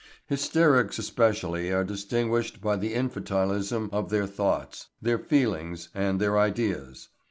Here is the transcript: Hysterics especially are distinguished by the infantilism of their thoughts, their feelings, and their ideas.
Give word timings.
Hysterics 0.25 0.97
especially 0.97 1.71
are 1.71 1.83
distinguished 1.83 2.59
by 2.59 2.75
the 2.75 2.95
infantilism 2.95 3.87
of 3.93 4.09
their 4.09 4.25
thoughts, 4.25 4.87
their 4.99 5.19
feelings, 5.19 5.89
and 5.93 6.19
their 6.19 6.39
ideas. 6.39 7.09